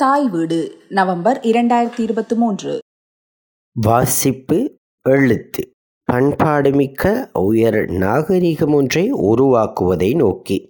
தாய் 0.00 0.28
வீடு 0.28 0.76
நவம்பர் 0.88 1.40
இரண்டாயிரத்தி 1.42 2.00
இருபத்தி 2.00 2.36
மூன்று. 2.36 2.80
வாசிப்பு 3.80 4.74
எழுத்து. 5.08 5.70
பண்பாடுமிக்க 6.12 7.28
உயர் 7.38 7.90
நாகரிகம் 7.90 8.72
ஒன்றை 8.72 9.12
உருவாக்குவதை 9.12 10.16
நோக்கி. 10.16 10.68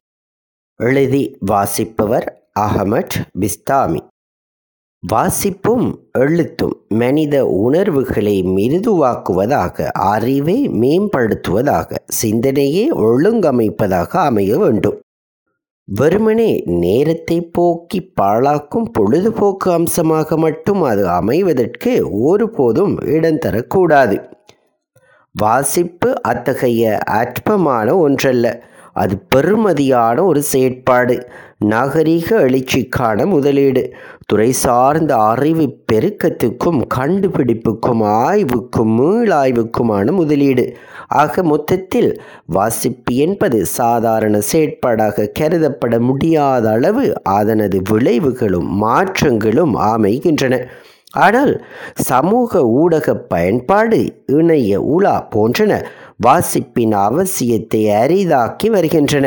எழுதி 0.82 1.36
வாசிப்பவர் 1.40 2.50
அகமட் 2.60 3.10
பிஸ்தாமி. 3.40 4.06
வாசிப்பும் 5.12 5.98
எழுத்தும் 6.12 6.84
மனித 6.88 7.46
உணர்வுகளை 7.46 8.42
மிருதுவாக்குவதாக 8.42 9.86
அறிவை 9.86 10.68
மேம்படுத்துவதாக 10.68 11.96
சிந்தனையை 12.06 12.90
ஒழுங்கமைப்பதாக 12.90 14.08
அமைய 14.08 14.58
வேண்டும். 14.58 15.00
வெறுமனே 15.94 16.62
நேரத்தை 16.66 17.40
போக்கி 17.40 18.12
பாழாக்கும் 18.20 18.84
பொழுதுபோக்கு 18.92 19.72
அம்சமாக 19.72 20.36
மட்டும் 20.36 20.82
அது 20.82 21.08
அமைவதற்கு 21.08 22.10
ஒருபோதும் 22.10 23.00
இடம் 23.00 23.38
தரக்கூடாது. 23.46 24.32
வாசிப்பு 25.32 26.22
அத்தகைய 26.22 26.98
அற்பமான 26.98 27.96
ஒன்றல்ல. 27.96 28.62
அது 28.92 29.22
பெருமதியான 29.36 30.22
ஒரு 30.22 30.42
செயற்பாடு. 30.42 31.28
நாகரிக 31.58 32.40
எழுச்சிக்கான 32.40 33.26
முதலீடு. 33.26 33.92
துறை 34.26 34.52
சார்ந்த 34.52 35.16
அறிவு 35.16 35.76
பெருக்கத்துக்கும் 35.92 36.82
கண்டுபிடிப்புக்கும் 36.94 38.02
ஆய்வுக்கும் 38.02 39.00
மீளாய்வுக்குமான 39.00 40.12
முதலீடு. 40.12 40.76
ஆக 41.10 41.42
மொத்தத்தில் 41.42 42.10
வாசிப்பு 42.46 43.14
என்பது 43.14 43.66
சாதாரண 43.66 44.38
செயற்பாடாக 44.52 45.26
கருதப்பட 45.38 46.00
முடியாத 46.00 46.70
அளவு 46.70 47.06
அதனது 47.28 47.78
விளைவுகளும் 47.90 48.70
மாற்றங்களும் 48.84 49.74
அமைகின்றன. 49.74 50.66
ஆனால் 51.10 51.52
சமூக 51.94 52.62
ஊடக 52.64 53.14
பயன்பாடு 53.14 53.98
இணைய 54.26 54.80
உலா 54.80 55.28
போன்றன 55.30 55.72
வாசிப்பின் 56.20 56.92
அவசியத்தை 56.92 57.82
அரிதாக்கி 58.00 58.68
வருகின்றன. 58.70 59.26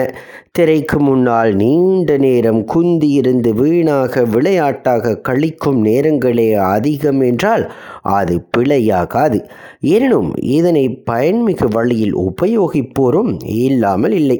திரைக்கு 0.51 0.99
முன்னால் 0.99 1.51
நீண்ட 1.55 2.17
நேரம் 2.17 2.61
குந்தியிருந்து 2.65 3.51
வீணாக 3.53 4.23
விளையாட்டாக 4.25 5.21
கழிக்கும் 5.29 5.79
நேரங்களே 5.83 6.49
அதிகம் 6.53 7.21
என்றால் 7.21 7.71
அது 8.01 8.35
பிழையாகாது. 8.57 9.39
எனினும் 9.79 10.31
இதனை 10.35 10.85
பயன்மிகு 11.11 11.69
வழியில் 11.69 12.15
உபயோகிப்போரும் 12.17 13.33
இல்லாமல் 13.45 14.11
இல்லை. 14.11 14.39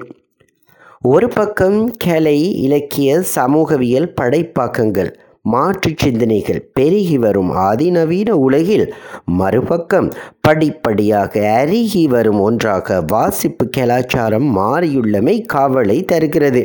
ஒரு 1.01 1.27
பக்கம் 1.27 1.79
கலை 1.97 2.37
இலக்கிய 2.61 3.21
சமூகவியல் 3.21 4.13
படைப்பாக்கங்கள் 4.21 5.11
மாற்று 5.45 5.93
சிந்தனைகள் 5.95 6.69
பெருகி 6.73 7.17
வரும் 7.17 7.49
அதிநவீன 7.51 8.29
உலகில் 8.31 8.93
மறுபக்கம் 9.25 10.07
படிப்படியாக 10.41 11.41
அருகி 11.55 12.03
வரும் 12.07 12.39
ஒன்றாக 12.39 13.01
வாசிப்பு 13.01 13.65
கலாச்சாரம் 13.69 14.47
மாறியுள்ளமை 14.57 15.35
காவலை 15.53 16.05
தருகிறது. 16.05 16.61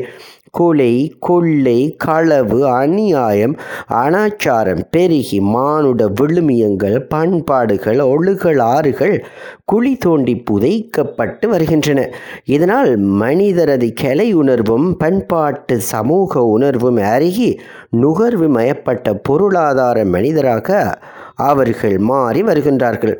கொலை 0.50 1.16
கொள்ளை 1.20 1.94
களவு 1.96 2.66
அநியாயம் 2.66 3.56
அனாச்சாரம் 3.90 4.82
பெருகி 4.90 5.40
மானுட 5.40 6.08
விழுமியங்கள் 6.08 6.98
பண்பாடுகள் 6.98 7.98
ஒழுகலாறுகள் 7.98 9.24
குழி 9.64 9.96
தோண்டி 9.96 10.42
புதைக்கப்பட்டு 10.50 11.46
வருகின்றன. 11.46 12.10
இதனால் 12.44 12.96
மனிதரது 12.96 13.92
கலை 13.92 14.32
உணர்வும் 14.32 14.96
பண்பாட்டு 14.96 15.80
சமூக 15.80 16.42
உணர்வும் 16.42 16.96
அருகி 16.96 17.60
நுகர்வு 17.90 18.48
மயப்பட்ட 18.48 19.14
பொருளாதார 19.14 20.04
மனிதராக 20.04 20.98
அவர்கள் 21.38 21.98
மாறி 21.98 22.42
வருகின்றார்கள். 22.42 23.14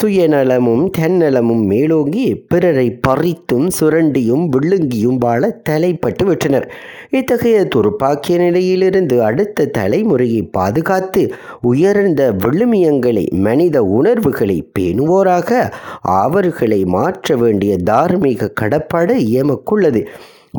சுயநலமும் 0.00 0.84
தன்னலமும் 0.98 1.64
மேலோங்கி 1.64 2.34
பிறரை 2.34 2.98
பறித்தும் 3.08 3.68
சுரண்டியும் 3.80 4.44
விழுங்கியும் 4.56 5.18
வாழ 5.18 5.60
தலைப்பட்டு 5.68 6.24
விட்டனர். 6.24 6.66
இத்தகைய 7.10 7.68
துருப்பாக்கிய 7.74 8.38
நிலையிலிருந்து 8.38 9.22
அடுத்த 9.22 9.70
தலைமுறையை 9.78 10.42
பாதுகாத்து 10.50 11.32
உயர்ந்த 11.60 12.32
விழுமியங்களை 12.32 13.30
மனித 13.30 13.82
உணர்வுகளை 13.82 14.70
பேணுவோராக 14.78 15.70
அவர்களை 16.00 16.84
மாற்ற 16.84 17.36
வேண்டிய 17.36 17.76
தார்மீக 17.76 18.48
கடப்பாடு 18.48 19.16
எமக்குள்ளது. 19.16 20.02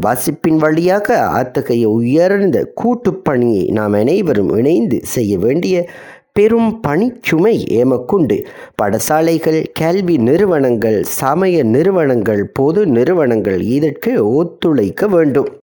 வாசிப்பின் 0.02 0.58
வழியாக 0.58 1.08
அத்தகைய 1.20 1.90
உயர்ந்த 1.90 2.74
கூட்டுப்பணியை 2.82 3.72
நாம் 3.72 3.94
அனைவரும் 3.94 4.52
இணைந்து 4.58 5.00
செய்ய 5.04 5.38
வேண்டிய 5.38 5.90
பெரும் 6.34 6.80
பணிச்சுமை 6.88 7.54
ஏமக்குண்டு. 7.80 8.46
பாடசாலைகள் 8.82 9.66
கல்வி 9.74 10.18
நிறுவனங்கள் 10.18 11.04
சமய 11.04 11.64
நிறுவனங்கள் 11.64 12.44
பொது 12.46 12.86
நிறுவனங்கள் 12.88 13.62
இதற்கு 13.62 14.34
ஒத்துழைக்க 14.36 15.08
வேண்டும். 15.08 15.61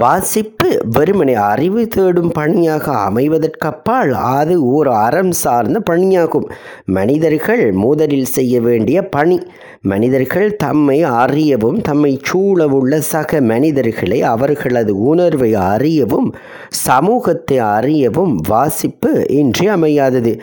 வாசிப்பு 0.00 0.78
வெறுமனை 0.96 1.32
அறிவு 1.32 1.88
தேடும் 1.88 2.30
பணியாக 2.32 2.92
அமைவதற்கப்பால் 2.92 4.10
அது 4.10 4.64
ஓர் 4.64 4.88
அறம் 4.88 5.32
சார்ந்த 5.32 5.82
பணியாகும். 5.90 6.46
மனிதர்கள் 6.84 7.72
முதலில் 7.72 8.24
செய்ய 8.24 8.60
வேண்டிய 8.60 9.08
பணி. 9.08 9.38
மனிதர்கள் 9.82 10.56
தம்மை 10.56 11.02
அறியவும் 11.02 11.80
தம்மை 11.80 12.20
சூழவுள்ள 12.32 12.98
சக 12.98 13.40
மனிதர்களை 13.40 14.22
அவர்களது 14.22 15.02
உணர்வை 15.02 15.54
அறியவும் 15.54 16.34
சமூகத்தை 16.68 17.58
அறியவும் 17.58 18.34
வாசிப்பு 18.48 19.26
இன்றி 19.28 19.68
அமையாதது. 19.68 20.40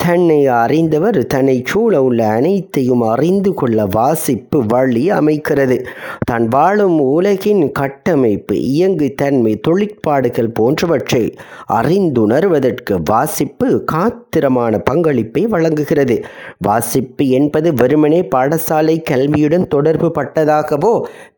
தன்னை 0.00 0.46
அறிந்தவர் 0.46 1.16
தன்னை 1.26 1.54
சூழ 1.70 2.02
உள்ள 2.02 2.20
அனைத்தையும் 2.36 3.02
அறிந்து 3.12 3.50
கொள்ள 3.54 3.86
வாசிப்பு 3.86 4.58
வழி 4.66 5.02
அமைக்கிறது. 5.10 5.76
தான் 6.28 6.46
வாழும் 6.48 6.98
உலகின் 7.14 7.64
கட்டமைப்பு 7.72 8.54
இயங்கு 8.72 9.08
தன்மை 9.14 9.52
தொழிற்பாடுகள் 9.66 10.50
போன்றவற்றை 10.50 11.22
அறிந்துணர்வதற்கு 11.78 12.96
வாசிப்பு 13.10 13.68
காத்திரமான 13.92 14.80
பங்களிப்பை 14.90 15.42
வழங்குகிறது. 15.46 16.18
வாசிப்பு 16.58 17.26
என்பது 17.28 17.70
வெறுமனே 17.74 18.22
பாடசாலை 18.36 18.96
கல்வியுடன் 19.12 19.66
தொடர்பு 19.66 20.10
பட்டதாகவோ 20.20 20.94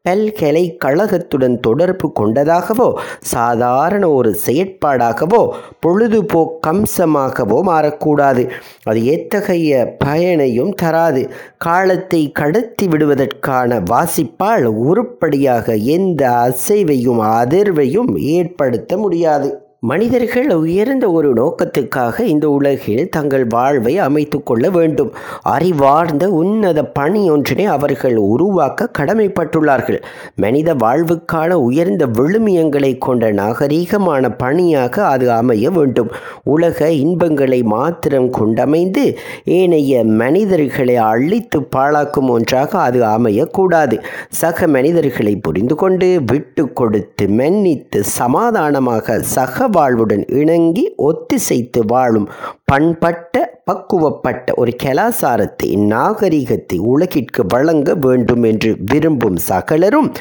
பல்கலைக்கழகத்துடன் 0.09 1.57
தொடர்பு 1.61 2.07
கொண்டதாகவோ 2.21 2.87
சாதாரண 3.33 4.05
ஒரு 4.11 4.31
செயற்பாடாகவோ 4.47 5.43
பொழுதுபோக்கம்சமாகவோ 5.87 7.59
மாறக்கூடாது. 7.71 8.45
அது 8.83 9.05
எத்தகைய 9.05 9.97
பயனையும் 10.05 10.73
தராது. 10.73 11.31
காலத்தை 11.59 12.33
கடத்தி 12.33 12.87
விடுவதற்கான 12.87 13.81
வாசிப்பால் 13.81 14.65
உருப்படியாக 14.65 15.77
எந்த 15.77 16.29
அசைவையும் 16.29 17.21
அதிர்வையும் 17.21 18.17
ஏற்படுத்த 18.17 18.97
முடியாது. 18.97 19.70
மனிதர்கள் 19.83 20.49
உயர்ந்த 20.55 21.11
ஒரு 21.11 21.29
நோக்கத்துக்காக 21.33 22.21
இந்த 22.21 22.51
உலகில் 22.51 23.09
தங்கள் 23.09 23.45
வாழ்வை 23.47 23.99
அமைத்து 23.99 24.43
கொள்ள 24.43 24.71
வேண்டும். 24.71 25.13
அறிவார்ந்த 25.43 26.25
உன்னத 26.31 26.85
பணி 26.85 27.31
ஒன்றினை 27.31 27.65
அவர்கள் 27.65 28.17
உருவாக்க 28.17 28.89
கடமைப்பட்டுள்ளார்கள். 28.99 30.03
மனித 30.37 30.75
வாழ்வுக்கான 30.75 31.51
உயர்ந்த 31.53 32.07
விழுமியங்களை 32.07 32.99
கொண்ட 32.99 33.33
நாகரீகமான 33.33 34.37
பணியாக 34.37 35.07
அது 35.07 35.31
அமைய 35.31 35.71
வேண்டும். 35.71 36.11
உலக 36.45 36.91
இன்பங்களை 36.91 37.63
மாத்திரம் 37.63 38.29
கொண்டமைந்து 38.33 39.17
ஏனைய 39.45 40.05
மனிதர்களை 40.05 40.97
அழித்து 40.97 41.61
பாழாக்கும் 41.77 42.29
ஒன்றாக 42.29 42.79
அது 42.81 43.03
அமையக்கூடாது. 43.05 43.99
சக 44.29 44.67
மனிதர்களை 44.67 45.37
புரிந்து 45.37 45.75
கொண்டு 45.75 46.21
விட்டு 46.27 46.73
கொடுத்து 46.73 47.29
மன்னித்து 47.29 48.05
சமாதானமாக 48.05 49.19
சக 49.19 49.69
வாழ்வுடன் 49.73 50.25
இணங்கி 50.39 50.95
ஒத்திசைத்து 50.99 51.81
வாழும் 51.87 52.29
பண்பட்ட 52.65 53.63
பக்குவப்பட்ட 53.71 54.55
ஒரு 54.55 54.77
கலாசாரத்தை 54.83 55.77
நாகரிகத்தை 55.77 56.79
உலகிற்கு 56.79 57.45
வழங்க 57.49 57.95
வேண்டும் 58.01 58.43
என்று 58.43 58.77
விரும்பும் 58.87 59.37
சகலரும் 59.37 60.13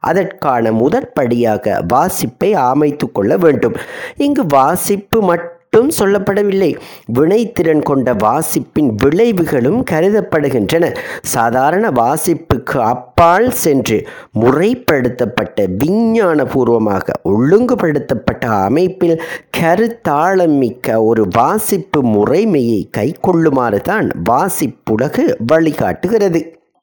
அதற்கான 0.00 0.70
முதற்படியாக 0.72 1.84
வாசிப்பை 1.92 2.52
அமைத்து 2.52 3.12
கொள்ள 3.12 3.36
வேண்டும். 3.36 3.76
இங்கு 4.16 4.46
வாசிப்பு 4.46 5.20
மட்டும் 5.22 5.56
மட்டும் 5.70 5.90
சொல்லப்படவில்லை. 5.98 6.76
வினைத்திறன் 7.14 7.82
கொண்ட 7.82 8.14
வாசிப்பின் 8.14 8.90
விளைவுகளும் 9.04 9.80
கருதப்படுகின்றன. 9.90 10.96
சாதாரண 11.22 11.90
வாசிப்புக்கு 11.90 12.78
அப்பால் 12.78 13.50
சென்று 13.50 14.08
முறைப்படுத்தப்பட்ட 14.40 15.66
விஞ்ஞானபூர்வமாக 15.84 17.16
ஒழுங்குபடுத்தப்பட்ட 17.24 18.46
அமைப்பில் 18.46 19.22
கருத்தாளம் 19.60 20.56
மிக்க 20.58 21.02
ஒரு 21.02 21.26
வாசிப்பு 21.32 22.02
முறைமையை 22.02 22.80
கைக்கொள்ளுமாறு 22.96 23.80
தான் 23.80 24.08
வாசிப்புலகு 24.30 25.34
வழிகாட்டுகிறது. 25.52 26.42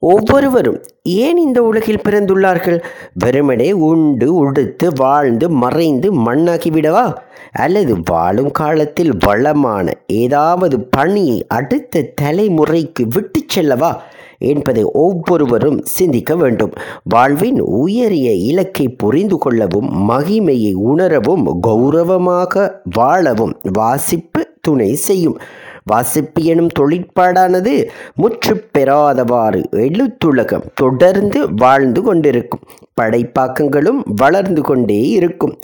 ஒவ்வொருவரும் 0.09 0.79
ஏன் 1.03 1.37
இந்த 1.37 1.59
உலகில் 1.63 2.03
பிறந்துள்ளார்கள்? 2.09 2.79
வெறுமனே 3.13 3.71
உண்டு 3.71 4.27
உடுத்து 4.35 4.87
வாழ்ந்து 4.95 5.49
மறைந்து 5.49 6.09
மண்ணாக்கிவிடவா 6.25 7.05
அல்லது 7.51 7.95
வாழும் 8.05 8.51
காலத்தில் 8.51 9.13
வளமான 9.19 9.93
ஏதாவது 10.07 10.77
பணியை 10.97 11.45
அடுத்த 11.47 12.11
தலைமுறைக்கு 12.21 13.03
விட்டுச் 13.13 13.53
செல்லவா? 13.55 13.91
என்பதை 14.37 14.83
ஒவ்வொருவரும் 14.83 15.79
சிந்திக்க 15.83 16.35
வேண்டும். 16.35 16.73
வாழ்வின் 17.03 17.59
உயரிய 17.59 18.31
இலக்கை 18.31 18.87
புரிந்து 18.89 19.37
கொள்ளவும் 19.37 20.09
மகிமையை 20.09 20.73
உணரவும் 20.73 21.45
கௌரவமாக 21.67 22.71
வாழவும் 22.95 23.55
வாசிப்பு 23.73 24.41
துணை 24.61 24.93
செய்யும். 24.93 25.37
வாசிப்பு 25.85 26.43
எனும் 26.43 26.69
தொழிற்பாடானது 26.79 27.87
முற்று 28.15 28.67
பெறாதவாறு 28.77 29.63
எழுத்துலகம் 29.71 30.63
தொடர்ந்து 30.75 31.53
வாழ்ந்து 31.53 32.01
கொண்டிருக்கும். 32.01 32.59
படைப்பாக்கங்களும் 33.01 34.01
வளர்ந்து 34.05 34.61
கொண்டே 34.61 35.01
இருக்கும். 35.01 35.57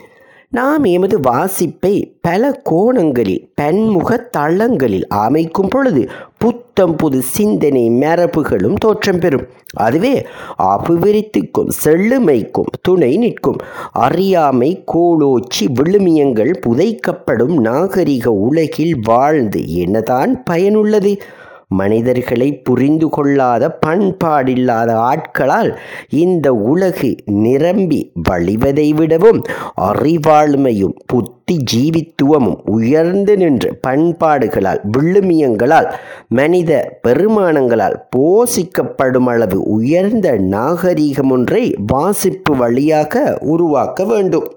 நாம் 0.50 0.84
எமது 0.84 1.20
வாசிப்பை 1.20 2.14
பல 2.22 2.52
கோணங்களில் 2.64 3.52
பன்முக 3.56 4.18
தளங்களில் 4.18 5.08
அமைக்கும் 5.08 5.68
பொழுது 5.68 6.10
புத்தம் 6.42 6.96
புது 6.96 7.22
சிந்தனை 7.22 7.90
மரபுகளும் 7.90 8.74
தோற்றம் 8.74 9.20
பெறும். 9.20 9.48
அதுவே 9.74 10.26
அபிவிருத்திக்கும் 10.64 11.70
செழுமைக்கும் 11.84 12.72
துணை 12.82 13.18
நிற்கும். 13.18 13.58
அறியாமை 13.92 14.84
கோலோச்சி 14.94 15.66
விழுமியங்கள் 15.80 16.54
புதைக்கப்படும் 16.66 17.60
நாகரிக 17.60 18.32
உலகில் 18.32 18.96
வாழ்ந்து 19.04 19.74
என்னதான் 19.74 20.44
பயனுள்ளது? 20.44 21.22
மனிதர்களை 21.72 22.54
புரிந்து 22.54 23.10
கொள்ளாத 23.10 23.78
பண்பாடில்லாத 23.86 24.94
ஆட்களால் 24.94 25.80
இந்த 26.10 26.54
உலகு 26.54 27.16
நிரம்பி 27.26 28.12
வழிவதை 28.30 28.94
விடவும் 28.94 29.42
அறிவாழ்மையும் 29.82 30.96
புத்தி 31.06 31.58
ஜீவித்துவமும் 31.74 32.60
உயர்ந்து 32.70 33.38
நின்று 33.38 33.80
பண்பாடுகளால் 33.88 34.82
விழுமியங்களால் 34.98 35.90
மனித 36.28 37.00
பெருமானங்களால் 37.08 37.98
போஷிக்கப்படும் 38.16 39.26
அளவு 39.26 39.62
உயர்ந்த 39.64 40.38
நாகரீகம் 40.52 41.30
ஒன்றை 41.30 41.76
வாசிப்பு 41.88 42.56
வழியாக 42.56 43.38
உருவாக்க 43.42 44.06
வேண்டும். 44.06 44.48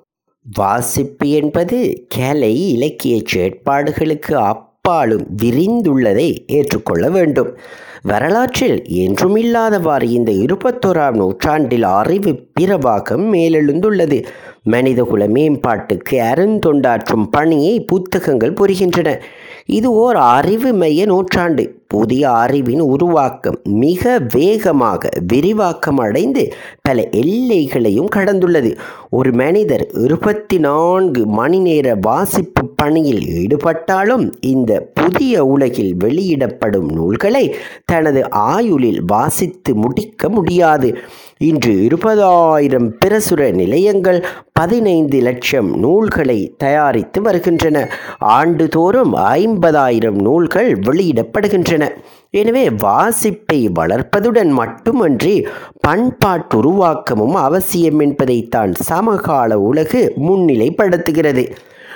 வாசிப்பு 0.56 1.28
என்பது 1.30 2.04
கலை 2.08 2.54
இலக்கிய 2.70 3.22
செயற்பாடுகளுக்கு 3.32 4.32
அப் 4.32 4.73
அப்பாலும் 4.86 5.26
விரிந்துள்ளதை 5.42 6.36
ஏற்றுக்கொள்ள 6.46 7.10
வேண்டும். 7.10 7.56
வரலாற்றில் 8.02 8.82
என்றுமில்லாதவாறு 8.88 10.02
இந்த 10.02 10.32
இருபத்தோராம் 10.32 11.16
நூற்றாண்டில் 11.16 11.82
அறிவு 11.82 12.32
பிரவாகம் 12.60 13.24
மேலெழுந்துள்ளது. 13.32 14.24
மனிதகுல 14.62 15.28
மேம்பாட்டுக்கு 15.28 16.18
அருந்தொண்டாற்றும் 16.32 17.24
பணியை 17.30 17.80
புத்தகங்கள் 17.80 18.52
புரிகின்றன. 18.52 19.20
இது 19.66 19.92
ஓர் 19.92 20.16
அறிவு 20.16 20.72
மைய 20.72 21.06
நூற்றாண்டு. 21.06 21.82
புதிய 21.86 22.30
அறிவின் 22.30 22.80
உருவாக்கம் 22.80 23.60
மிக 23.64 24.20
வேகமாக 24.32 25.08
விரிவாக்கம் 25.26 25.98
அடைந்து 25.98 26.52
பல 26.82 27.08
எல்லைகளையும் 27.10 28.08
கடந்துள்ளது. 28.14 28.76
ஒரு 29.10 29.32
மனிதர் 29.32 29.86
இருபத்தி 29.94 30.58
நான்கு 30.58 31.26
மணி 31.26 31.58
நேர 31.58 31.96
வாசிப்பு 32.00 32.63
பணியில் 32.76 33.24
ஈடுபட்டாலும் 33.40 34.32
இந்த 34.40 34.90
புதிய 34.94 35.44
உலகில் 35.44 35.94
வெளியிடப்படும் 35.96 36.92
நூல்களை 36.92 37.54
தனது 37.84 38.30
ஆயுளில் 38.30 39.02
வாசித்து 39.06 39.74
முடிக்க 39.74 40.28
முடியாது. 40.28 40.96
இன்று 41.38 41.72
இருபதாயிரம் 41.72 42.88
பிரசுர 43.04 43.52
நிலையங்கள் 43.52 44.24
பதினைந்து 44.52 45.20
லட்சம் 45.20 45.70
நூல்களை 45.78 46.54
தயாரித்து 46.58 47.20
வருகின்றன. 47.22 47.78
ஆண்டுதோறும் 48.18 49.14
ஐம்பதாயிரம் 49.14 50.20
நூல்கள் 50.22 50.78
வெளியிடப்படுகின்றன. 50.78 51.86
எனவே 52.30 52.70
வாசிப்பை 52.70 53.58
வளர்ப்பதுடன் 53.78 54.50
மட்டுமன்றி 54.50 55.46
பண்பாட்டுருவாக்கமும் 55.88 57.36
அவசியம் 57.48 57.98
என்பதைத்தான் 57.98 58.72
சமகால 58.72 59.58
உலகு 59.60 60.12
முன்னிலைப்படுத்துகிறது. 60.28 61.44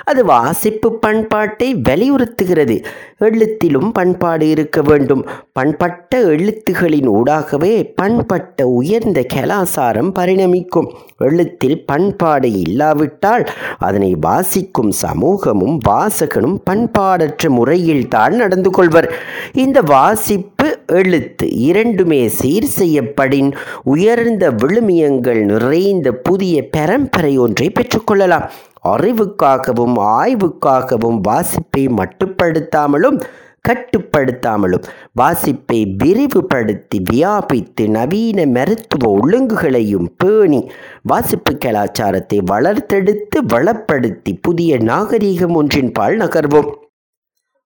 அது 0.08 0.24
வாசிப்பு 0.24 0.98
பண்பாட்டை 0.98 1.74
வலியுறுத்துகிறது. 1.74 2.84
எழுத்திலும் 3.18 3.92
பண்பாடு 3.92 4.48
இருக்க 4.48 4.82
வேண்டும். 4.82 5.26
பண்பட்ட 5.52 6.22
எழுத்துகளின் 6.22 7.08
ஊடாகவே 7.08 7.92
பண்பட்ட 7.94 8.66
உயர்ந்த 8.66 9.26
கலாசாரம் 9.34 10.12
பரிணமிக்கும். 10.18 10.94
எழுத்தில் 11.18 11.86
பண்பாடு 11.86 12.52
இல்லாவிட்டால் 12.52 13.44
அதனை 13.78 14.14
வாசிக்கும் 14.20 14.90
சமூகமும் 14.90 15.78
வாசகனும் 15.88 16.58
பண்பாடற்ற 16.70 17.48
முறையில் 17.48 18.08
தான் 18.08 18.34
நடந்து 18.34 18.70
கொள்வர். 18.70 19.12
இந்த 19.52 19.80
வாசிப்பு 19.80 20.77
எழுத்து 20.92 21.50
இரண்டுமே 21.50 22.28
சீர் 22.28 22.68
செய்யப்படின் 22.78 23.50
உயர்ந்த 23.84 24.50
விழுமியங்கள் 24.50 25.44
நிறைந்த 25.44 26.12
புதிய 26.12 26.68
பரம்பரை 26.70 27.38
ஒன்றை 27.38 27.72
பெற்றுக்கொள்ளலாம். 27.72 28.48
அறிவுக்காகவும் 28.84 29.96
ஆய்வுக்காகவும் 29.98 31.20
வாசிப்பை 31.28 31.84
மட்டுப்படுத்தாமலும் 31.88 33.20
கட்டுப்படுத்தாமலும் 33.68 34.84
வாசிப்பை 35.20 35.78
விரிவுபடுத்தி 36.04 36.98
வியாபித்து 37.10 37.88
நவீன 37.88 38.46
மருத்துவ 38.46 39.10
ஒழுங்குகளையும் 39.20 40.08
பேணி 40.16 40.70
வாசிப்பு 41.02 41.58
கலாச்சாரத்தை 41.58 42.38
வளர்த்தெடுத்து 42.50 43.40
வளப்படுத்தி 43.52 44.38
புதிய 44.42 44.76
நாகரீகம் 44.76 45.52
ஒன்றின் 45.52 45.92
பால் 45.92 46.16
நகர்வோம். 46.16 46.70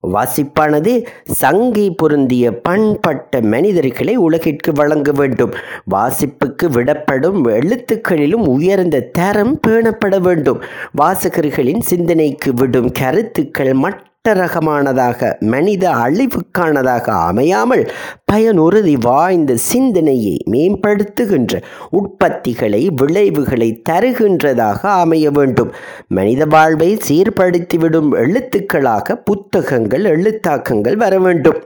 வாசிப்பானது 0.09 1.07
சங்கி 1.25 1.91
பொருந்திய 1.91 2.61
பண்பட்ட 2.61 3.41
மனிதர்களை 3.41 4.17
உலகிற்கு 4.17 4.73
வழங்க 4.73 5.13
வேண்டும். 5.13 5.53
வாசிப்புக்கு 5.91 6.71
விடப்படும் 6.71 7.45
எழுத்துக்களிலும் 7.45 8.47
உயர்ந்த 8.47 9.01
தரம் 9.01 9.61
பேணப்பட 9.67 10.21
வேண்டும். 10.21 10.63
வாசகர்களின் 10.99 11.81
சிந்தனைக்கு 11.81 12.55
விடும் 12.55 12.93
கருத்துக்கள் 12.93 13.73
மட்டும் 13.73 14.11
ரகமானதாக 14.29 15.41
மனித 15.41 15.91
அழிவுக்கானதாக 15.91 17.05
அமையாமல் 17.05 17.93
பயனுறுதி 18.33 18.95
வாய்ந்த 19.01 19.57
சிந்தனையை 19.57 20.37
மேம்படுத்துகின்ற 20.51 21.63
உற்பத்திகளை 21.93 22.87
விளைவுகளை 22.95 23.83
தருகின்றதாக 23.91 24.81
அமைய 24.81 25.31
வேண்டும். 25.31 25.73
மனித 26.09 26.47
வாழ்வை 26.47 26.99
சீர்படுத்திவிடும் 27.09 28.13
எழுத்துக்களாக 28.13 29.17
புத்தகங்கள் 29.17 30.03
எழுத்தாக்கங்கள் 30.03 30.96
வர 30.96 31.19
வேண்டும். 31.19 31.63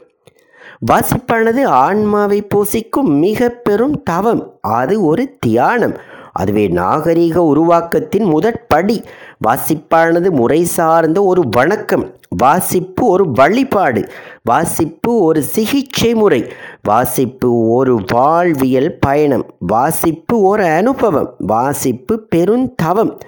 வாசிப்பானது 0.93 1.65
ஆன்மாவை 1.65 2.43
போசிக்கும் 2.43 3.11
மிக 3.19 3.49
பெரும் 3.49 4.03
தவம். 4.03 4.59
அது 4.61 5.05
ஒரு 5.05 5.37
தியானம். 5.39 5.97
அதுவே 6.37 6.69
நாகரீக 6.69 7.37
உருவாக்கத்தின் 7.37 8.25
முதற்படி. 8.25 9.03
வாசிப்பானது 9.49 10.31
முறை 10.31 10.65
சார்ந்த 10.65 11.25
ஒரு 11.25 11.43
வணக்கம். 11.51 12.05
வாசிப்பு 12.29 13.07
ஒரு 13.07 13.31
வழிபாடு. 13.31 14.03
வாசிப்பு 14.43 15.23
ஒரு 15.23 15.43
சிகிச்சை 15.43 16.15
முறை. 16.15 16.43
வாசிப்பு 16.83 17.69
ஒரு 17.69 17.99
வாழ்வியல் 18.13 18.99
பயணம். 18.99 19.47
வாசிப்பு 19.59 20.41
ஒரு 20.43 20.65
அனுபவம். 20.65 21.35
வாசிப்பு 21.39 22.27
பெருந்தவம் 22.35 23.19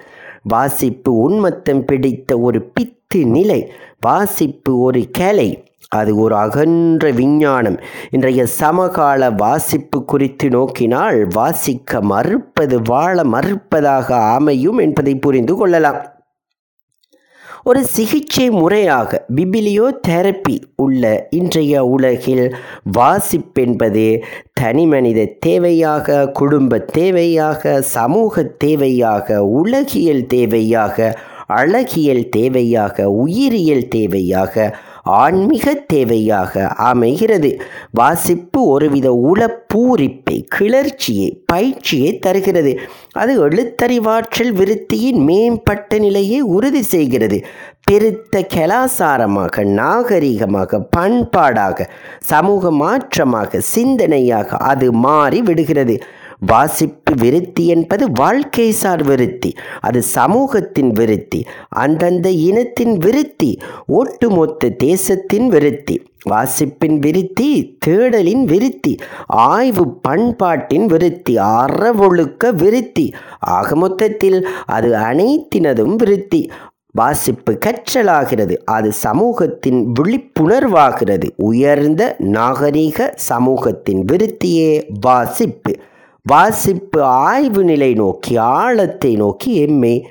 வாசிப்பு 0.43 1.11
உன்மத்தம் 1.13 1.83
பிடித்த 1.85 2.37
ஒரு 2.37 2.71
பித்து 2.73 3.25
நிலை. 3.25 3.71
வாசிப்பு 3.99 4.79
ஒரு 4.79 5.01
கலை. 5.11 5.49
அது 5.91 6.11
ஒரு 6.15 6.35
அகன்ற 6.35 7.11
விஞ்ஞானம். 7.11 7.77
இன்றைய 8.09 8.41
சமகால 8.45 9.29
வாசிப்பு 9.29 9.99
குறித்து 10.05 10.49
நோக்கினால் 10.49 11.19
வாசிக்க 11.27 12.01
மறுப்பது 12.01 12.77
வாழ 12.81 13.23
மறுப்பதாக 13.23 14.09
அமையும் 14.37 14.77
என்பதை 14.77 15.13
புரிந்து 15.15 15.55
கொள்ளலாம். 15.55 15.99
ஒரு 17.63 17.81
சிகிச்சை 17.85 18.45
முறையாக 18.49 19.25
பிபிலியோ 19.35 19.87
தெரப்பி 20.07 20.55
உள்ள 20.75 21.03
இன்றைய 21.29 21.81
உலகில் 21.85 22.45
வாசிப்பென்பது 22.97 24.05
தனி 24.53 24.85
மனித 24.85 25.25
தேவையாக 25.45 26.31
குடும்ப 26.31 26.79
தேவையாக 26.97 27.79
சமூக 27.79 28.43
தேவையாக 28.65 29.39
உலகியல் 29.61 30.23
தேவையாக 30.33 31.11
அழகியல் 31.51 32.25
தேவையாக 32.37 33.05
உயிரியல் 33.23 33.85
தேவையாக 33.95 34.55
ஆன்மீக 35.17 35.73
தேவையாக 35.93 36.67
அமைகிறது. 36.67 37.51
வாசிப்பு 37.91 38.61
ஒருவித 38.67 39.07
உளப்பூரிப்பை 39.29 40.37
கிளர்ச்சியை 40.47 41.29
பயிற்சியை 41.45 42.11
தருகிறது. 42.19 42.73
அது 43.11 43.33
எழுத்தறிவாற்றல் 43.47 44.51
விருத்தியின் 44.51 45.21
மேம்பட்ட 45.23 45.97
நிலையை 45.97 46.41
உறுதி 46.41 46.81
செய்கிறது. 46.81 47.39
பெருத்த 47.83 48.41
கலாசாரமாக 48.53 49.63
நாகரிகமாக 49.79 50.79
பண்பாடாக 50.97 51.87
சமூக 52.19 52.71
மாற்றமாக 52.71 53.61
சிந்தனையாக 53.75 54.47
அது 54.71 54.87
மாறி 54.91 55.41
விடுகிறது 55.41 55.95
வாசிப்பு 56.47 57.13
விருத்தி 57.15 57.67
என்பது 57.67 58.05
வாழ்க்கைசார் 58.19 59.03
விருத்தி. 59.03 59.53
அது 59.79 60.01
சமூகத்தின் 60.01 60.91
விருத்தி 60.91 61.45
அந்தந்த 61.69 62.29
இனத்தின் 62.29 62.97
விருத்தி 62.97 63.59
ஒட்டுமொத்த 63.87 64.69
தேசத்தின் 64.69 65.47
விருத்தி. 65.47 66.01
வாசிப்பின் 66.23 66.99
விருத்தி 66.99 67.77
தேடலின் 67.87 68.43
விருத்தி 68.43 68.95
ஆய்வு 69.25 69.99
பண்பாட்டின் 69.99 70.85
விருத்தி 70.85 71.37
அறவொழுக்க 71.37 72.53
விருத்தி. 72.53 73.13
ஆக 73.39 73.75
மொத்தத்தில் 73.75 74.47
அது 74.65 74.91
அனைத்தினதும் 74.91 75.95
விருத்தி. 75.95 76.51
வாசிப்பு 76.91 77.57
கற்றலாகிறது 77.65 78.55
அது 78.65 78.91
சமூகத்தின் 78.91 79.91
விழிப்புணர்வாகிறது. 79.99 81.29
உயர்ந்த 81.37 82.15
நாகரிக 82.17 83.13
சமூகத்தின் 83.15 84.05
விருத்தியே 84.11 84.87
வாசிப்பு. 85.01 85.73
வாசிப்பு 86.29 87.03
ஆய்வு 87.03 87.63
நிலை 87.63 87.93
நோக்கி 87.93 88.37
ஆழத்தை 88.37 89.15
நோக்கி 89.15 89.51
எம்மை 89.55 90.07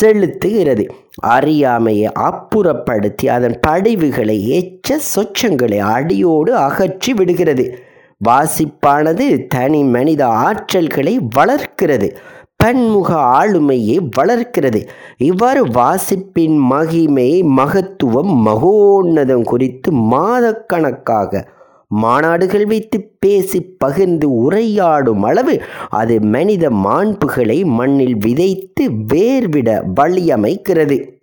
செலுத்துகிறது. 0.00 0.84
அறியாமையை 1.20 2.12
அப்புறப்படுத்தி 2.20 3.26
அதன் 3.26 3.56
படிவுகளை 3.66 4.36
எச்ச 4.58 4.98
சொச்சங்களை 5.12 5.78
அடியோடு 5.78 6.54
அகற்றி 6.56 7.14
விடுகிறது. 7.14 7.66
வாசிப்பானது 8.20 9.46
தனி 9.48 9.82
மனித 9.84 10.22
ஆற்றல்களை 10.26 11.14
வளர்க்கிறது. 11.34 12.08
பன்முக 12.56 13.10
ஆளுமையை 13.38 13.96
வளர்க்கிறது. 14.16 14.80
இவ்வாறு 15.16 15.62
வாசிப்பின் 15.70 16.58
மகிமை 16.72 17.30
மகத்துவம் 17.42 18.34
மகோன்னதம் 18.46 19.44
குறித்து 19.44 19.92
மாதக்கணக்காக 19.92 21.42
மாநாடுகள் 21.94 22.66
வைத்து 22.66 23.10
பேசி 23.18 23.62
பகிர்ந்து 23.62 24.50
உரையாடும் 24.50 25.20
அளவு 25.20 25.62
அது 25.88 26.20
மனித 26.20 26.70
மாண்புகளை 26.70 27.64
மண்ணில் 27.64 28.16
விதைத்து 28.16 28.90
வேர்விட 28.90 29.82
வழியமைக்கிறது. 29.96 31.18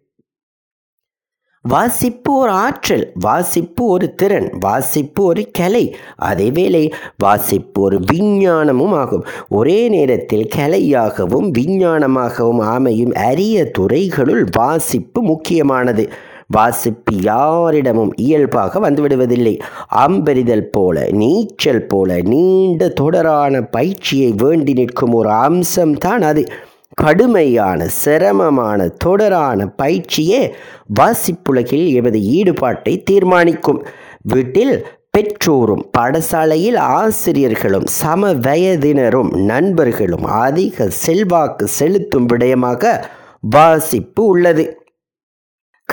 வாசிப்பு 1.62 2.38
ஒரு 2.38 2.52
ஆற்றல் 2.52 3.12
வாசிப்பு 3.20 3.86
ஒரு 3.86 4.16
திறன் 4.16 4.50
வாசிப்பு 4.60 5.24
ஒரு 5.24 5.50
கலை. 5.52 5.96
அதேவேளை 6.22 6.94
வாசிப்பு 7.18 7.82
ஒரு 7.82 8.00
விஞ்ஞானமும் 8.12 8.94
ஆகும். 8.94 9.26
ஒரே 9.50 9.90
நேரத்தில் 9.90 10.48
கலையாகவும் 10.56 11.52
விஞ்ஞானமாகவும் 11.58 12.60
அமையும் 12.60 13.12
அரிய 13.12 13.72
துறைகளுள் 13.72 14.46
வாசிப்பு 14.52 15.22
முக்கியமானது. 15.22 16.10
வாசிப்பு 16.48 17.16
யாரிடமும் 17.16 18.14
இயல்பாக 18.16 18.90
வந்துவிடுவதில்லை. 18.90 19.60
அம்பெறிதல் 19.88 20.70
போல 20.70 21.08
நீச்சல் 21.12 21.86
போல 21.86 22.20
நீண்ட 22.22 22.88
தொடரான 22.88 23.62
பயிற்சியை 23.62 24.34
வேண்டி 24.38 24.74
நிற்கும் 24.74 25.14
ஒரு 25.14 25.30
அம்சம்தான் 25.30 26.22
அது. 26.22 26.46
கடுமையான 26.94 27.88
சிரமமான 27.88 28.88
தொடரான 28.88 29.68
பயிற்சியே 29.68 30.56
வாசிப்புலகில் 31.00 31.94
எமது 31.94 32.20
ஈடுபாட்டை 32.20 33.04
தீர்மானிக்கும். 33.04 33.86
வீட்டில் 34.22 34.86
பெற்றோரும் 35.18 35.90
பாடசாலையில் 35.98 36.78
ஆசிரியர்களும் 36.78 37.86
சம 37.86 38.34
வயதினரும் 38.34 39.36
நண்பர்களும் 39.36 40.26
அதிக 40.26 40.90
செல்வாக்கு 40.90 41.68
செலுத்தும் 41.68 42.26
விடயமாக 42.26 43.04
வாசிப்பு 43.42 44.26
உள்ளது. 44.26 44.77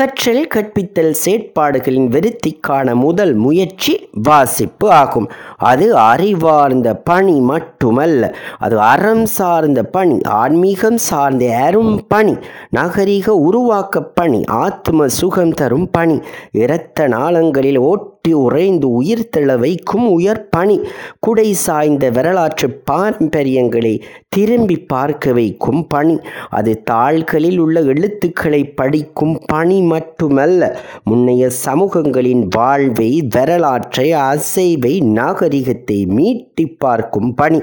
கற்றல் 0.01 0.47
கற்பித்தல் 0.55 1.13
செயற்பாடுகளின் 1.25 2.07
விருத்திக்கான 2.09 2.95
முதல் 2.95 3.35
முயற்சி 3.35 4.09
வாசிப்பு 4.23 4.91
ஆகும். 4.91 5.31
அது 5.57 5.97
அறிவார்ந்த 5.97 6.95
பணி 6.95 7.41
மட்டுமல்ல 7.41 8.35
அது 8.59 8.81
அறம் 8.81 9.25
சார்ந்த 9.25 9.83
பணி 9.83 10.19
ஆன்மீகம் 10.23 10.97
சார்ந்த 10.97 11.45
அரும் 11.67 12.01
பணி 12.09 12.35
நாகரிக 12.71 13.35
உருவாக்க 13.35 14.03
பணி 14.03 14.45
ஆத்ம 14.45 15.07
சுகம் 15.09 15.55
தரும் 15.55 15.91
பணி 15.91 16.21
இரத்த 16.53 17.09
நாளங்களில் 17.09 17.77
ஓட்ட 17.77 18.13
உறைந்து 18.33 18.91
உயிர் 18.91 19.29
தள 19.29 19.57
வைக்கும் 19.57 20.11
உயர் 20.11 20.49
பணி. 20.49 20.81
குடை 21.21 21.53
சாய்ந்த 21.53 22.11
வரலாற்று 22.11 22.83
பாரம்பரியங்களை 22.91 24.03
திரும்பி 24.29 24.77
பார்க்க 24.77 25.33
வைக்கும் 25.33 25.87
பணி. 25.87 26.19
அது 26.51 26.83
தாள்களில் 26.83 27.59
உள்ள 27.59 27.81
எழுத்துக்களை 27.81 28.65
படிக்கும் 28.65 29.41
பணி 29.47 29.81
மட்டுமல்ல 29.83 30.81
முன்னைய 31.05 31.51
சமூகங்களின் 31.67 32.47
வாழ்வை 32.51 33.27
வரலாற்றை 33.31 34.13
அசைவை 34.13 35.03
நாகரிகத்தை 35.03 36.07
மீட்டி 36.07 36.77
பார்க்கும் 36.79 37.35
பணி. 37.35 37.61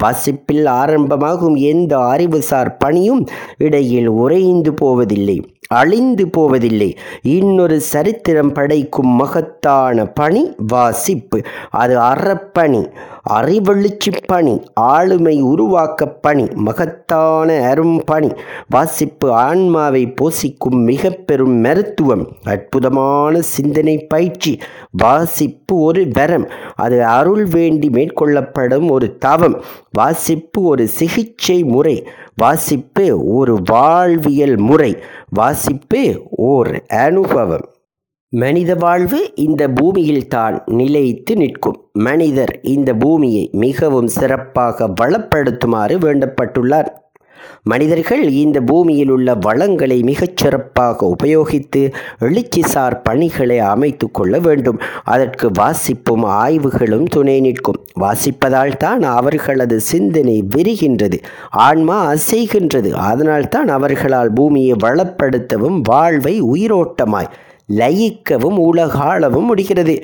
வாசிப்பில் 0.00 0.66
ஆரம்பமாகும் 0.66 1.56
எந்த 1.56 1.98
அறிவுசார் 1.98 2.76
பணியும் 2.76 3.24
இடையில் 3.58 4.10
உறைந்து 4.24 4.74
போவதில்லை 4.74 5.38
அழிந்து 5.72 6.24
போவதில்லை. 6.28 6.88
இன்னொரு 7.22 7.76
சரித்திரம் 7.80 8.52
படைக்கும் 8.52 9.12
மகத்தான 9.20 10.06
பணி 10.12 10.42
வாசிப்பு. 10.66 11.38
அது 11.70 11.94
அறப்பணி 11.98 12.80
அறிவெழுச்சி 13.30 14.10
பணி 14.26 14.54
ஆளுமை 14.84 15.40
உருவாக்க 15.42 16.08
பணி 16.08 16.46
மகத்தான 16.54 17.58
அரும் 17.68 18.02
பணி. 18.04 18.30
வாசிப்பு 18.68 19.28
ஆன்மாவை 19.32 20.02
போசிக்கும் 20.12 20.78
மிக 20.82 21.10
பெரும் 21.10 21.56
மருத்துவம் 21.60 22.24
அற்புதமான 22.44 23.40
சிந்தனை 23.40 23.96
பயிற்சி. 24.06 24.58
வாசிப்பு 25.02 25.76
ஒரு 25.80 26.08
வரம் 26.12 26.48
அது 26.74 26.98
அருள் 27.04 27.44
வேண்டி 27.44 27.88
மேற்கொள்ளப்படும் 27.88 28.88
ஒரு 28.90 29.18
தவம். 29.18 29.56
வாசிப்பு 29.92 30.62
ஒரு 30.62 30.88
சிகிச்சை 30.88 31.64
முறை 31.64 32.06
வாசிப்பு 32.36 33.06
ஒரு 33.34 33.54
வாழ்வியல் 33.64 34.56
முறை 34.56 34.96
வாசிப்பு 35.28 36.02
ஓர் 36.26 36.84
அனுபவம். 36.86 37.66
மனித 38.32 38.74
வாழ்வு 38.74 39.32
இந்த 39.34 39.68
பூமியில் 39.68 40.28
தான் 40.28 40.62
நிலைத்து 40.66 41.36
நிற்கும். 41.36 41.78
மனிதர் 41.92 42.60
இந்த 42.62 42.94
பூமியை 42.94 43.50
மிகவும் 43.52 44.06
சிறப்பாக 44.06 44.88
வளப்படுத்துமாறு 45.00 45.96
வேண்டப்பட்டுள்ளார். 46.04 46.90
மனிதர்கள் 47.62 48.28
இந்த 48.28 48.60
பூமியில் 48.60 49.10
உள்ள 49.10 49.34
வளங்களை 49.34 50.00
மிகச்சிறப்பாக 50.02 51.14
உபயோகித்து 51.14 51.82
எழுச்சிசார் 52.20 52.96
பணிகளை 53.02 53.58
அமைத்து 53.58 54.10
கொள்ள 54.10 54.38
வேண்டும். 54.38 54.80
அதற்கு 55.04 55.50
வாசிப்பும் 55.58 56.24
ஆய்வுகளும் 56.24 57.06
துணை 57.06 57.40
நிற்கும். 57.40 57.80
வாசிப்பதால் 58.00 58.76
தான் 58.76 59.02
அவர்களது 59.02 59.80
சிந்தனை 59.80 60.44
விரிகின்றது. 60.56 61.18
ஆன்மா 61.50 62.12
அசைகின்றது. 62.12 62.90
அதனால் 62.90 63.48
தான் 63.48 63.68
அவர்களால் 63.68 64.32
பூமியை 64.32 64.76
வளப்படுத்தவும் 64.82 65.80
வாழ்வை 65.82 66.42
உயிரோட்டமாய் 66.42 67.30
லயிக்கவும் 67.68 68.58
உலகாளவும் 68.70 69.48
முடிகிறது. 69.50 70.02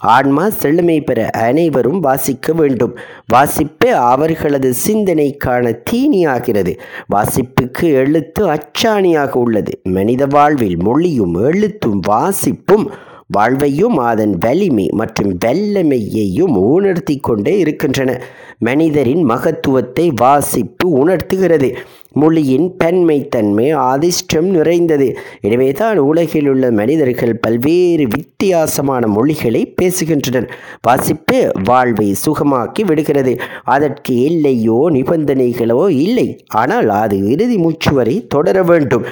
ஆன்மா 0.00 0.48
செழுமை 0.48 1.00
பெற 1.00 1.30
அனைவரும் 1.30 2.00
வாசிக்க 2.00 2.52
வேண்டும். 2.52 2.96
வாசிப்பே 3.34 3.88
அவர்களது 3.88 4.74
சிந்தனைக்கான 4.88 5.82
தீனியாகிறது. 5.90 6.78
வாசிப்புக்கு 7.14 7.82
எழுத்து 7.82 8.46
அச்சாணியாக 8.46 9.30
உள்ளது. 9.30 9.80
மனித 9.82 10.26
வாழ்வில் 10.26 10.76
மொழியும் 10.76 11.34
எழுத்தும் 11.34 12.00
வாசிப்பும் 12.08 12.86
வாழ்வையும் 13.26 13.96
அதன் 13.96 14.36
வலிமை 14.40 14.88
மற்றும் 14.92 15.38
வல்லமையையும் 15.44 16.56
உணர்த்தி 16.56 17.16
கொண்டே 17.16 17.58
இருக்கின்றன. 17.58 18.22
மனிதரின் 18.58 19.22
மகத்துவத்தை 19.22 20.12
வாசிப்பு 20.16 20.88
உணர்த்துகிறது. 20.88 21.76
மொழியின் 22.20 22.66
பன்மைத்தன்மை 22.82 23.68
அதிர்ஷ்டம் 23.92 24.48
நிறைந்தது. 24.56 25.08
எனவே 25.40 25.70
தான் 25.72 25.98
உலகில் 26.10 26.48
உள்ள 26.52 26.70
மனிதர்கள் 26.80 27.34
பல்வேறு 27.44 28.06
வித்தியாசமான 28.16 29.06
மொழிகளை 29.16 29.62
பேசுகின்றனர். 29.80 30.48
வாசிப்பு 30.88 31.38
வாழ்வை 31.70 32.08
சுகமாக்கி 32.24 32.84
விடுகிறது. 32.90 33.34
அதற்கு 33.74 34.14
எல்லையோ 34.28 34.80
நிபந்தனைகளோ 34.96 35.82
இல்லை. 36.06 36.28
ஆனால் 36.62 36.88
அது 37.02 37.18
இறுதி 37.34 37.58
மூச்சு 37.64 37.92
வரை 37.94 38.16
தொடர 38.26 38.56
வேண்டும். 38.62 39.06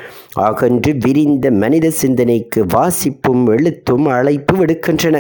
ஆகன்று 0.47 0.90
விரிந்த 1.04 1.47
மனித 1.62 1.87
சிந்தனைக்கு 2.00 2.61
வாசிப்பும் 2.75 3.45
எழுத்தும் 3.54 4.07
அழைப்பு 4.16 4.54
விடுக்கின்றன. 4.61 5.16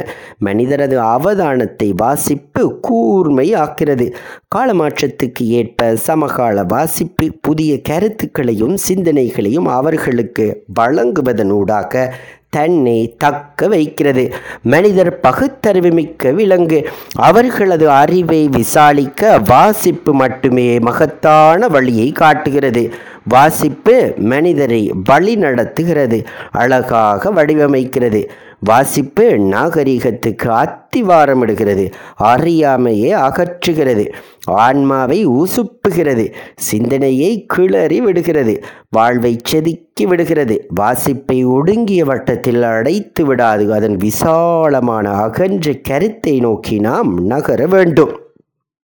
மனிதரது 0.48 0.96
அவதானத்தை 1.14 1.88
வாசிப்பு 2.02 2.62
கூர்மை 2.80 3.46
ஆக்கிறது 3.64 4.06
காலமாற்றத்துக்கு 4.54 5.44
ஏற்ப 5.58 5.88
சமகால 6.06 6.62
வாசிப்பு 6.74 7.26
புதிய 7.46 7.69
புதிய 7.70 7.98
கருத்துக்களையும் 8.00 8.76
சிந்தனைகளையும் 8.88 9.68
அவர்களுக்கு 9.68 10.62
வழங்குவதனூடாக 10.80 12.08
தன்னை 12.48 13.14
தக்க 13.18 13.68
வைக்கிறது. 13.68 14.34
மனிதர் 14.62 15.20
பகுத்தறிவு 15.20 15.90
மிக்க 15.90 16.30
விலங்கு. 16.30 16.88
அவர்களது 17.14 17.90
அறிவை 17.90 18.48
விசாலிக்க 18.48 19.42
வாசிப்பு 19.44 20.14
மட்டுமே 20.14 20.78
மகத்தான 20.78 21.68
வழியை 21.68 22.12
காட்டுகிறது. 22.12 22.90
வாசிப்பு 23.28 24.14
மனிதரை 24.16 24.92
வழி 25.04 25.36
நடத்துகிறது 25.36 26.26
அழகாக 26.50 27.30
வடிவமைக்கிறது. 27.30 28.30
வாசிப்பு 28.60 29.24
நாகரிகத்துக்கு 29.38 30.48
அத்திவாரமிடுகிறது 30.50 31.92
அறியாமையை 32.14 33.14
அகற்றுகிறது. 33.14 34.12
ஆன்மாவை 34.44 35.26
உசுப்புகிறது 35.26 36.32
சிந்தனையை 36.56 37.46
கிளறி 37.46 38.00
விடுகிறது. 38.00 38.64
வாழ்வை 38.90 39.38
செதுக்கி 39.44 40.06
விடுகிறது. 40.06 40.66
வாசிப்பை 40.80 41.46
ஒடுங்கிய 41.46 42.04
வட்டத்தில் 42.04 42.62
அடைத்து 42.62 43.24
விடாது. 43.24 43.72
அதன் 43.72 43.96
விசாலமான 43.96 45.10
அகன்ற 45.10 45.72
கருத்தை 45.72 46.40
நோக்கி 46.40 46.78
நாம் 46.78 47.26
நகர 47.26 47.66
வேண்டும். 47.66 48.20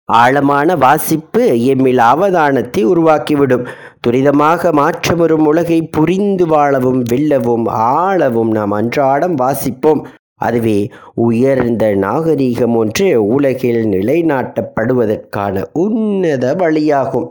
ஆழமான 0.04 0.76
வாசிப்பு 0.76 1.40
எம்மில் 1.40 2.02
அவதானத்தை 2.12 2.84
உருவாக்கிவிடும். 2.84 3.66
துரிதமாக 4.06 4.72
மாற்றமரும் 4.72 5.44
உலகை 5.44 5.82
புரிந்து 5.82 6.46
வாழவும் 6.46 7.02
வெல்லவும் 7.02 7.68
ஆளவும் 7.68 8.50
நாம் 8.50 8.70
அன்றாடம் 8.70 9.36
வாசிப்போம். 9.36 10.04
அதுவே 10.34 10.88
உயர்ந்த 11.14 11.94
நாகரீகம் 11.94 12.74
ஒன்று 12.74 13.26
உலகில் 13.26 13.84
நிலைநாட்டப்படுவதற்கான 13.86 15.64
உன்னத 15.72 16.54
வழியாகும். 16.54 17.28